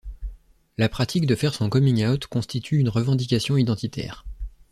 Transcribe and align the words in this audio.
La 0.79 0.89
pratique 0.89 1.27
de 1.27 1.35
faire 1.35 1.53
son 1.53 1.69
coming 1.69 2.03
out 2.07 2.25
constitue 2.25 2.79
une 2.79 2.89
revendication 2.89 3.55
identitaire. 3.55 4.25